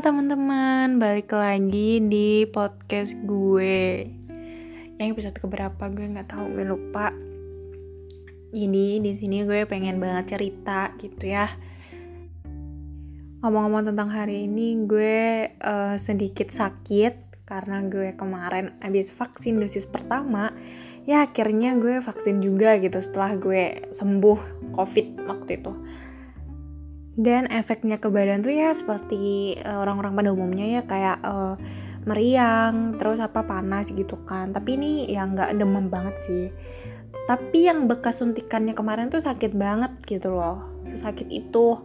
[0.00, 4.08] Teman-teman, balik lagi di podcast gue.
[4.96, 7.12] Yang episode keberapa gue nggak tahu, gue lupa.
[8.56, 11.52] Jadi di sini gue pengen banget cerita gitu ya.
[13.44, 20.56] Ngomong-ngomong tentang hari ini, gue uh, sedikit sakit karena gue kemarin habis vaksin dosis pertama.
[21.04, 25.76] Ya akhirnya gue vaksin juga gitu setelah gue sembuh COVID waktu itu
[27.12, 31.54] dan efeknya ke badan tuh ya seperti eh, orang-orang pada umumnya ya kayak uh,
[32.08, 34.50] meriang terus apa panas gitu kan.
[34.50, 36.46] Tapi ini ya nggak demam banget sih.
[37.28, 40.66] Tapi yang bekas suntikannya kemarin tuh sakit banget gitu loh.
[40.96, 41.78] Sakit itu.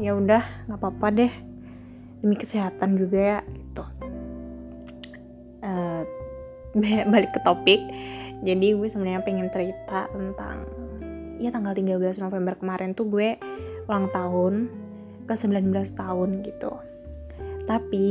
[0.00, 1.32] Ya udah nggak apa-apa deh.
[2.24, 3.84] Demi kesehatan juga ya gitu.
[5.60, 6.02] Uh,
[7.12, 7.82] balik ke topik.
[8.44, 10.83] Jadi gue sebenarnya pengen cerita tentang
[11.38, 13.38] ya tanggal 13 November kemarin tuh gue
[13.88, 14.70] ulang tahun
[15.24, 16.72] ke 19 tahun gitu.
[17.64, 18.06] Tapi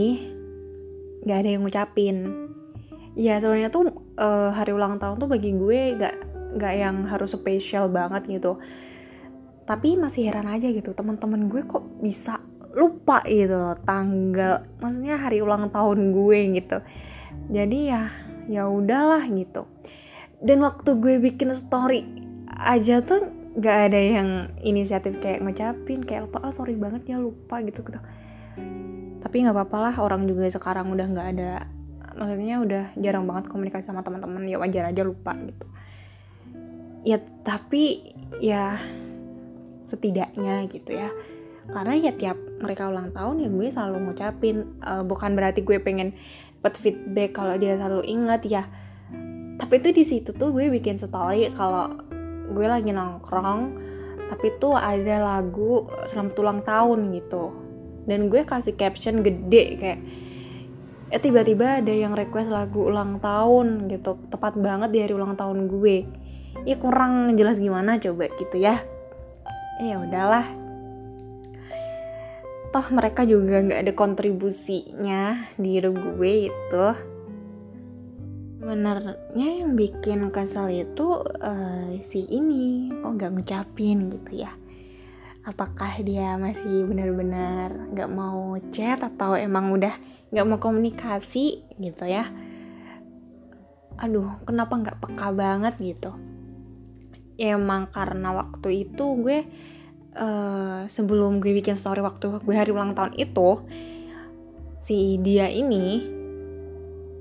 [1.23, 2.17] gak ada yang ngucapin.
[3.13, 6.15] Ya sebenarnya tuh uh, hari ulang tahun tuh bagi gue gak
[6.57, 8.57] gak yang harus spesial banget gitu.
[9.63, 12.41] Tapi masih heran aja gitu teman-teman gue kok bisa
[12.73, 16.77] lupa gitu loh tanggal maksudnya hari ulang tahun gue gitu.
[17.53, 18.09] Jadi ya
[18.49, 19.69] ya udahlah gitu.
[20.43, 22.22] Dan waktu gue bikin story
[22.57, 27.61] aja tuh gak ada yang inisiatif kayak ngucapin kayak lupa oh sorry banget ya lupa
[27.61, 28.01] gitu gitu.
[29.21, 31.51] Tapi nggak apa-apa lah orang juga sekarang udah nggak ada
[32.13, 35.65] maksudnya udah jarang banget komunikasi sama teman-teman ya wajar aja lupa gitu.
[37.05, 38.77] Ya tapi ya
[39.85, 41.13] setidaknya gitu ya.
[41.69, 46.11] Karena ya tiap mereka ulang tahun ya gue selalu ngucapin uh, bukan berarti gue pengen
[46.63, 48.63] dapat feedback kalau dia selalu ingat ya.
[49.59, 52.02] Tapi itu di situ tuh gue bikin story kalau
[52.51, 53.61] gue lagi nongkrong
[54.33, 57.53] tapi tuh ada lagu selamat ulang tahun gitu.
[58.03, 59.99] Dan gue kasih caption gede kayak
[61.13, 64.17] eh tiba-tiba ada yang request lagu ulang tahun gitu.
[64.33, 65.97] Tepat banget di hari ulang tahun gue.
[66.65, 68.81] Ya kurang jelas gimana coba gitu ya.
[69.77, 70.45] Eh ya udahlah.
[72.73, 76.85] Toh mereka juga nggak ada kontribusinya di hidup gue itu
[78.63, 82.87] sebenarnya yang bikin kesel itu uh, si ini.
[82.95, 84.55] Kok nggak ngucapin gitu ya.
[85.43, 89.91] Apakah dia masih benar-benar nggak mau chat atau emang udah
[90.31, 92.31] nggak mau komunikasi gitu ya?
[93.99, 96.15] Aduh kenapa nggak peka banget gitu?
[97.35, 99.43] Ya, emang karena waktu itu gue
[100.15, 103.59] uh, sebelum gue bikin story waktu gue hari ulang tahun itu
[104.79, 106.22] si dia ini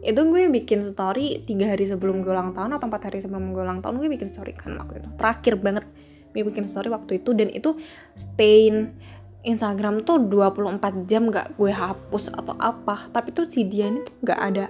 [0.03, 3.63] itu gue bikin story tiga hari sebelum gue ulang tahun atau empat hari sebelum gue
[3.63, 5.09] ulang tahun gue bikin story kan waktu itu.
[5.15, 5.87] Terakhir banget
[6.35, 7.79] gue bikin story waktu itu dan itu
[8.19, 8.99] stain
[9.47, 13.07] Instagram tuh 24 jam gak gue hapus atau apa.
[13.15, 14.67] Tapi tuh si dia ini tuh gak ada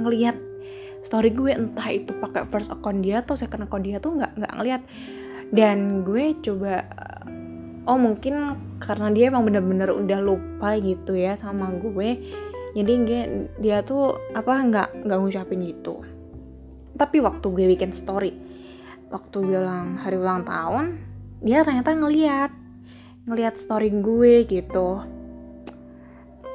[0.00, 0.40] ngelihat
[1.04, 4.52] story gue entah itu pakai first account dia atau second account dia tuh nggak nggak
[4.56, 4.82] ngelihat.
[5.52, 6.88] Dan gue coba
[7.84, 12.08] oh mungkin karena dia emang bener-bener udah lupa gitu ya sama gue
[12.72, 13.22] jadi dia,
[13.60, 16.00] dia tuh apa nggak nggak ngucapin gitu.
[16.96, 18.32] Tapi waktu gue bikin story
[19.12, 20.96] waktu gue ulang hari ulang tahun
[21.44, 22.50] dia ternyata ngeliat
[23.28, 25.04] ngeliat story gue gitu.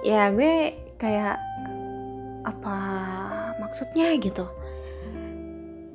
[0.02, 1.38] Ya gue kayak
[2.42, 2.78] apa
[3.62, 4.50] maksudnya gitu?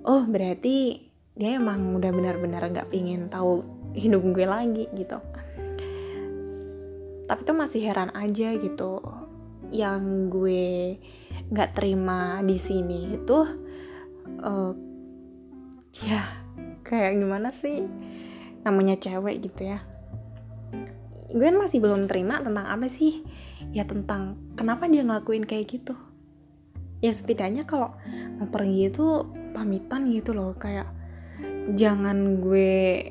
[0.07, 1.03] Oh berarti
[1.35, 3.67] dia emang udah benar-benar nggak pingin tahu
[3.99, 5.19] hidup gue lagi gitu.
[7.27, 9.03] Tapi tuh masih heran aja gitu
[9.73, 11.01] yang gue
[11.49, 13.39] nggak terima di sini itu
[14.45, 14.73] uh,
[16.05, 16.23] ya
[16.85, 17.89] kayak gimana sih?
[18.63, 19.81] Namanya cewek gitu ya.
[21.33, 23.25] Gue masih belum terima tentang apa sih?
[23.73, 25.97] Ya tentang kenapa dia ngelakuin kayak gitu.
[27.01, 27.97] Ya setidaknya kalau
[28.39, 30.87] mau pergi itu pamitan gitu loh kayak
[31.75, 33.09] jangan gue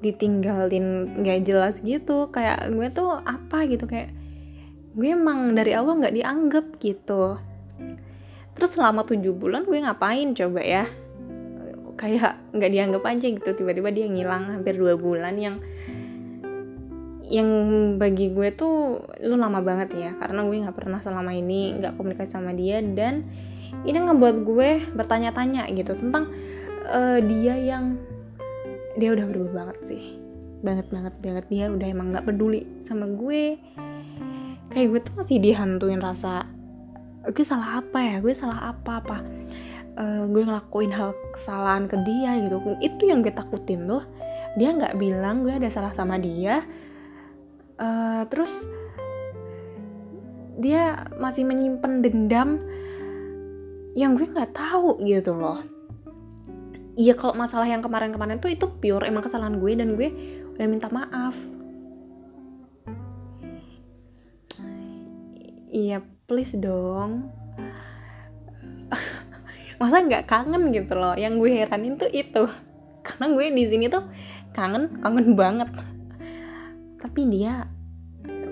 [0.00, 2.32] ditinggalin nggak jelas gitu.
[2.32, 4.21] Kayak gue tuh apa gitu kayak
[4.92, 7.40] gue emang dari awal nggak dianggap gitu.
[8.52, 10.84] Terus selama tujuh bulan gue ngapain coba ya?
[11.96, 15.56] Kayak nggak dianggap aja gitu tiba-tiba dia ngilang hampir dua bulan yang
[17.32, 17.48] yang
[17.96, 22.28] bagi gue tuh lu lama banget ya karena gue nggak pernah selama ini nggak komunikasi
[22.28, 23.24] sama dia dan
[23.88, 26.28] ini ngebuat gue bertanya-tanya gitu tentang
[26.92, 27.96] uh, dia yang
[29.00, 30.04] dia udah berubah banget sih.
[30.60, 31.44] Banget banget banget.
[31.48, 33.56] Dia udah emang nggak peduli sama gue
[34.72, 36.48] kayak gue tuh masih dihantuin rasa
[37.30, 38.16] gue salah apa ya?
[38.18, 39.18] Gue salah apa apa?
[39.92, 42.58] Uh, gue ngelakuin hal kesalahan ke dia gitu.
[42.82, 44.02] Itu yang gue takutin tuh.
[44.58, 46.66] Dia nggak bilang gue ada salah sama dia.
[47.78, 48.50] Uh, terus
[50.58, 52.60] dia masih menyimpan dendam
[53.92, 55.60] yang gue nggak tahu gitu loh.
[56.92, 60.08] Iya kalau masalah yang kemarin-kemarin tuh itu pure emang kesalahan gue dan gue
[60.56, 61.32] udah minta maaf.
[65.72, 67.32] Iya please dong.
[69.80, 71.16] Masa nggak kangen gitu loh?
[71.16, 72.44] Yang gue heranin tuh itu.
[73.06, 74.04] Karena gue di sini tuh
[74.52, 75.72] kangen, kangen banget.
[77.00, 77.66] Tapi dia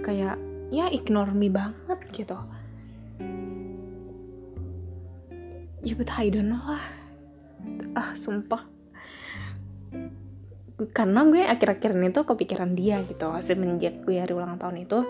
[0.00, 0.40] kayak
[0.72, 2.40] ya ignore me banget gitu.
[5.84, 7.00] Ya but I don't know lah
[7.96, 8.62] ah sumpah
[10.96, 15.04] karena gue akhir-akhir ini tuh kepikiran dia gitu semenjak gue hari ulang tahun itu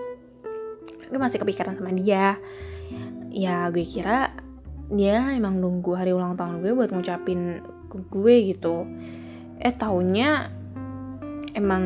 [1.11, 2.39] gue masih kepikiran sama dia.
[3.31, 4.35] Ya gue kira
[4.91, 8.87] dia emang nunggu hari ulang tahun gue buat ngucapin ke gue gitu.
[9.59, 10.49] Eh taunya
[11.53, 11.85] emang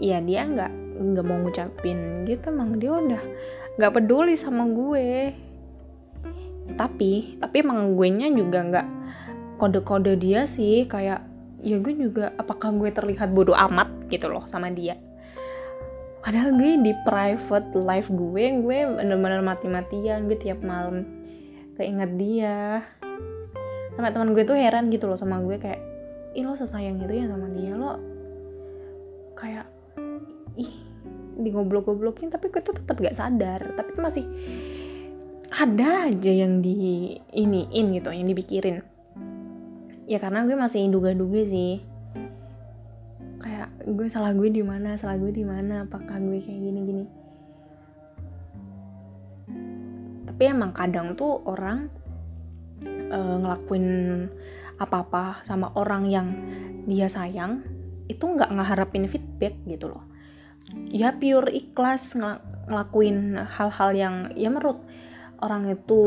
[0.00, 3.22] ya dia nggak nggak mau ngucapin gitu emang dia udah
[3.76, 5.36] nggak peduli sama gue.
[6.74, 8.86] Tapi tapi emang gue nya juga nggak
[9.60, 11.20] kode-kode dia sih kayak
[11.64, 15.00] ya gue juga apakah gue terlihat bodoh amat gitu loh sama dia
[16.24, 21.04] padahal gue di private life gue gue bener-bener mati-matian gue tiap malam
[21.76, 22.80] keinget dia.
[23.94, 25.78] Sama teman gue tuh heran gitu loh sama gue kayak
[26.34, 27.92] ih lo sesayang gitu ya sama dia lo
[29.38, 29.68] kayak
[30.58, 30.72] ih
[31.38, 34.24] digoblok-goblokin tapi gue tuh tetap gak sadar tapi tuh masih
[35.54, 38.82] ada aja yang di iniin gitu yang dipikirin.
[40.08, 41.84] Ya karena gue masih duga-duga sih
[43.84, 47.04] gue salah gue di mana salah gue di mana apakah gue kayak gini gini.
[50.24, 51.92] Tapi emang kadang tuh orang
[53.12, 53.86] uh, ngelakuin
[54.80, 56.28] apa-apa sama orang yang
[56.88, 57.62] dia sayang
[58.08, 60.04] itu nggak ngeharapin feedback gitu loh.
[60.88, 64.80] Ya pure ikhlas ngel ngelakuin hal-hal yang ya menurut
[65.44, 66.00] orang itu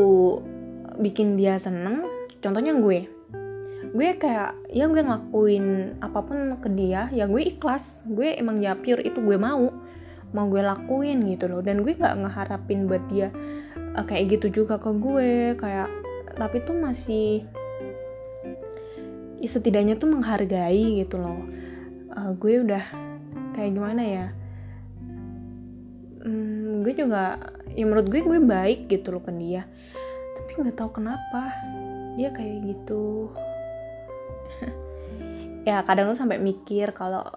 [0.98, 2.02] bikin dia seneng
[2.42, 3.06] contohnya gue
[3.98, 8.06] gue kayak ya gue ngelakuin apa pun ke dia ya gue ikhlas.
[8.06, 9.74] Gue emang ya pure itu gue mau
[10.30, 11.66] mau gue lakuin gitu loh.
[11.66, 13.34] Dan gue nggak ngeharapin buat dia
[13.98, 15.90] uh, kayak gitu juga ke gue kayak
[16.38, 17.42] tapi tuh masih
[19.42, 21.42] ya setidaknya tuh menghargai gitu loh.
[22.14, 22.86] Uh, gue udah
[23.58, 24.26] kayak gimana ya
[26.22, 27.42] hmm, gue juga
[27.74, 29.66] ya menurut gue gue baik gitu loh ke dia.
[30.38, 31.50] Tapi nggak tahu kenapa
[32.18, 33.34] dia kayak gitu
[35.68, 37.28] ya kadang tuh sampai mikir kalau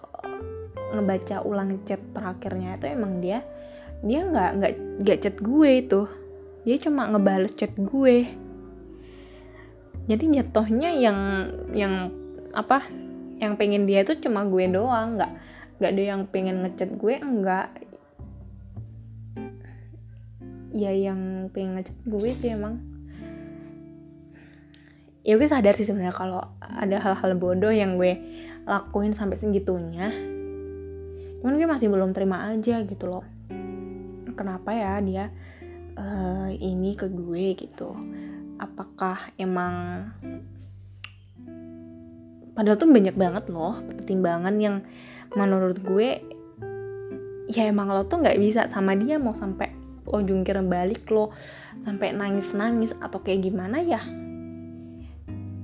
[0.90, 3.46] ngebaca ulang chat terakhirnya itu emang dia
[4.02, 4.72] dia nggak nggak
[5.04, 6.00] nggak chat gue itu.
[6.64, 8.28] Dia cuma ngebales chat gue.
[10.08, 11.18] Jadi jatuhnya yang
[11.76, 11.94] yang
[12.56, 12.82] apa
[13.40, 15.20] yang pengen dia itu cuma gue doang.
[15.20, 15.32] Nggak
[15.80, 17.72] nggak ada yang pengen ngechat gue enggak
[20.70, 22.78] ya yang pengen ngechat gue sih emang
[25.20, 28.16] ya gue sadar sih sebenarnya kalau ada hal-hal bodoh yang gue
[28.64, 30.08] lakuin sampai segitunya
[31.40, 33.24] cuman gue masih belum terima aja gitu loh.
[34.36, 35.32] Kenapa ya dia
[35.96, 37.96] uh, ini ke gue gitu?
[38.60, 40.04] Apakah emang
[42.52, 44.84] padahal tuh banyak banget loh pertimbangan yang
[45.32, 46.20] menurut gue
[47.48, 49.72] ya emang lo tuh nggak bisa sama dia mau sampai
[50.04, 51.32] lo jungkir balik lo
[51.86, 54.02] sampai nangis nangis atau kayak gimana ya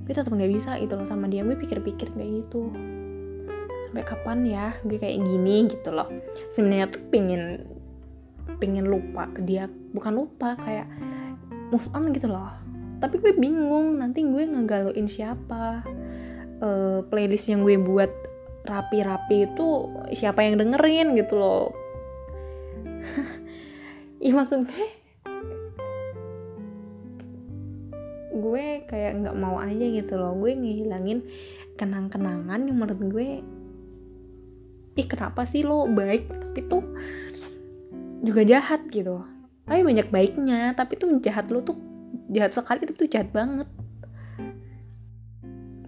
[0.07, 1.43] gue tetap nggak bisa gitu loh sama dia.
[1.43, 2.71] Gue pikir-pikir kayak gitu.
[3.91, 6.07] Sampai kapan ya gue kayak gini gitu loh.
[6.55, 7.67] Sebenarnya tuh pengen
[8.63, 9.67] pengen lupa ke dia.
[9.91, 10.87] Bukan lupa kayak
[11.75, 12.55] move on gitu loh.
[13.03, 15.83] Tapi gue bingung nanti gue ngegaluin siapa?
[16.57, 18.09] Uh, playlist yang gue buat
[18.65, 19.67] rapi-rapi itu
[20.15, 21.75] siapa yang dengerin gitu loh.
[24.17, 24.96] Ya maksud gue
[28.37, 30.33] gue kayak nggak mau aja gitu loh.
[30.37, 31.25] Gue ngehilangin
[31.77, 33.27] kenang-kenangan yang menurut gue
[34.97, 36.81] ih kenapa sih lo baik tapi tuh
[38.25, 38.89] juga jahat?
[38.89, 39.21] gitu.
[39.69, 41.77] Tapi banyak baiknya tapi tuh jahat lo tuh
[42.33, 43.69] jahat sekali tapi tuh jahat banget.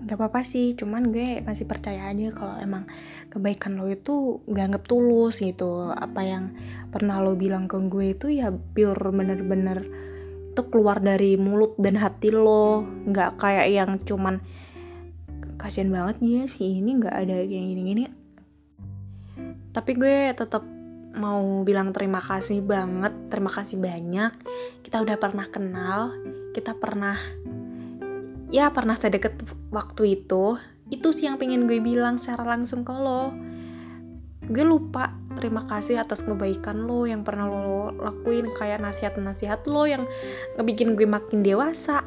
[0.05, 2.85] Nggak apa-apa sih cuman gue masih percaya aja kalau emang
[3.33, 5.89] kebaikan lo itu gak anggap tulus gitu.
[5.89, 6.53] Apa yang
[6.93, 9.98] pernah lo bilang ke gue itu ya pure bener-bener
[10.59, 12.83] itu keluar dari mulut dan hati lo.
[12.83, 14.43] Nggak kayak yang cuman
[15.55, 18.11] kasian banget ya si ini nggak ada yang gini-gini.
[19.71, 20.67] Tapi gue tetap
[21.15, 24.35] mau bilang terima kasih banget terima kasih banyak.
[24.83, 26.11] Kita udah pernah kenal
[26.51, 27.15] kita pernah
[28.51, 29.39] ya pernah sedekat
[29.71, 30.59] waktu itu.
[30.91, 33.31] Itu sih yang pengen gue bilang secara langsung ke lo.
[34.43, 40.03] Gue lupa terima kasih atas kebaikan lo yang pernah lo lakuin kayak nasihat-nasihat lo yang
[40.59, 42.03] ngebikin gue makin dewasa.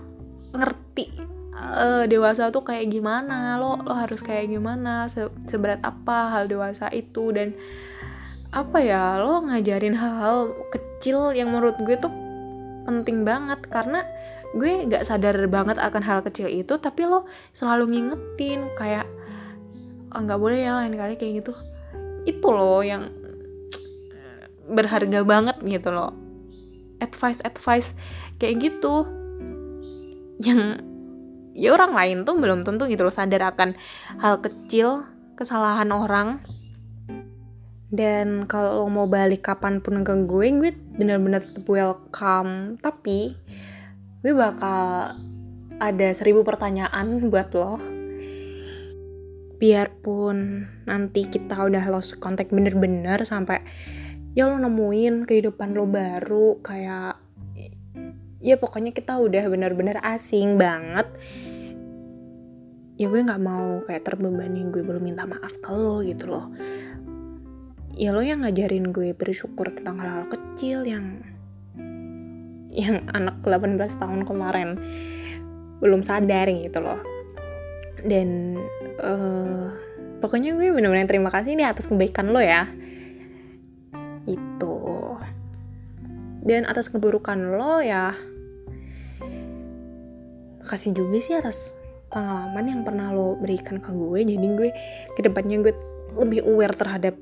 [0.53, 1.09] Ngerti
[1.57, 6.93] uh, dewasa tuh kayak gimana lo lo harus kayak gimana se seberat apa hal dewasa
[6.93, 7.57] itu dan
[8.53, 12.13] apa ya lo ngajarin hal-hal kecil yang menurut gue tuh
[12.85, 13.65] penting banget.
[13.73, 14.05] Karena
[14.53, 17.25] gue nggak sadar banget akan hal kecil itu tapi lo
[17.57, 19.09] selalu ngingetin kayak
[20.13, 21.53] ah, nggak oh, boleh ya lain kali kayak gitu.
[22.29, 23.22] Itu loh yang
[24.69, 26.15] berharga banget gitu loh.
[27.03, 27.95] Advice advice
[28.39, 29.07] kayak gitu.
[30.43, 30.83] Yang
[31.53, 33.77] ya orang lain tuh belum tentu gitu loh sadar akan
[34.23, 36.43] hal kecil kesalahan orang.
[37.93, 42.81] Dan kalau mau balik kapan pun ke gue gue bener-bener tetap welcome.
[42.81, 43.37] Tapi
[44.25, 45.13] gue bakal
[45.77, 47.77] ada seribu pertanyaan buat lo.
[49.61, 53.63] Biarpun nanti kita udah lost kontak bener-bener sampai
[54.33, 57.21] ya lo nemuin kehidupan lo baru kayak
[58.43, 61.07] ya pokoknya kita udah benar-benar asing banget.
[62.97, 66.51] Ya gue nggak mau kayak terbebani gue belum minta maaf ke lo gitu loh.
[67.93, 71.23] Ya lo yang ngajarin gue bersyukur tentang hal-hal kecil yang
[72.73, 74.81] yang anak 18 tahun kemarin
[75.85, 77.01] belum sadar gitu loh.
[78.03, 78.59] Dan
[78.99, 79.71] uh,
[80.19, 82.67] pokoknya gue benar-benar terima kasih nih atas kebaikan lo ya
[84.27, 84.77] itu.
[86.43, 88.11] Dan atas keburukan lo ya
[90.73, 91.77] makasih juga sih atas
[92.09, 94.21] pengalaman yang pernah lo berikan ke gue.
[94.25, 94.71] Jadi gue
[95.13, 95.75] ke depannya gue
[96.17, 97.13] lebih aware terhadap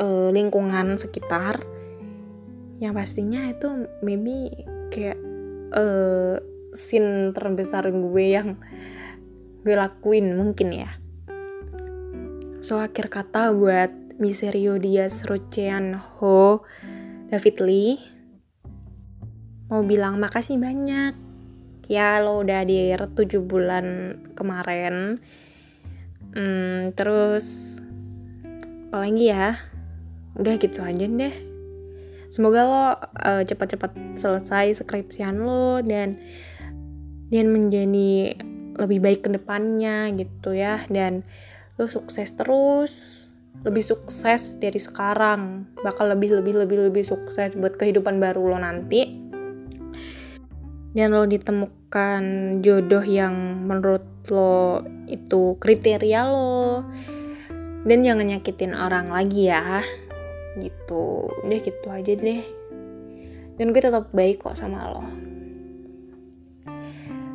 [0.00, 1.60] uh, lingkungan sekitar.
[2.80, 5.20] Yang pastinya itu maybe kayak
[5.76, 6.40] uh,
[6.72, 8.56] scene terbesar gue yang
[9.60, 10.90] gue lakuin mungkin ya.
[12.64, 16.60] So akhir kata buat Miserio Diaz Rocean Ho
[17.32, 17.96] David Lee.
[19.72, 21.16] Mau bilang makasih banyak.
[21.88, 25.16] Ya lo udah di 7 bulan kemarin.
[26.36, 27.80] Hmm, terus
[28.92, 29.56] apalagi ya?
[30.36, 31.34] Udah gitu aja deh.
[32.28, 32.76] Semoga lo
[33.24, 36.20] uh, cepat-cepat selesai skripsian lo dan
[37.32, 38.36] dan menjadi
[38.76, 40.84] lebih baik ke depannya gitu ya.
[40.92, 41.24] Dan
[41.80, 43.19] lo sukses terus
[43.60, 45.68] lebih sukses dari sekarang.
[45.84, 49.20] Bakal lebih lebih lebih lebih sukses buat kehidupan baru lo nanti.
[50.90, 52.22] Dan lo ditemukan
[52.64, 54.02] jodoh yang menurut
[54.32, 56.82] lo itu kriteria lo.
[57.84, 59.84] Dan jangan nyakitin orang lagi ya.
[60.58, 61.28] Gitu.
[61.46, 62.42] Udah gitu aja deh.
[63.60, 65.04] Dan gue tetap baik kok sama lo.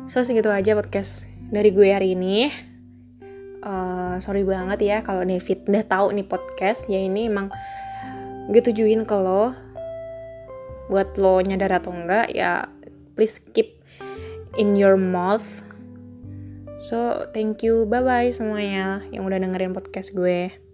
[0.06, 2.50] So segitu aja podcast dari gue hari ini
[3.66, 6.86] uh, sorry banget ya kalau David udah tahu nih podcast.
[6.86, 7.50] Ya ini emang
[8.48, 9.52] gue tujuin ke lo.
[10.86, 12.70] Buat lo nyadar atau enggak ya
[13.18, 13.82] please keep
[14.54, 15.66] in your mouth.
[16.78, 17.84] So thank you.
[17.90, 20.65] Bye bye semuanya yang udah dengerin podcast gue